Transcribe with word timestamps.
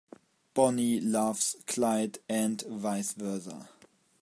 Bonnie 0.55 0.99
loves 0.99 1.57
Clyde 1.67 2.17
and 2.27 2.63
vice 2.67 3.13
versa. 3.13 3.69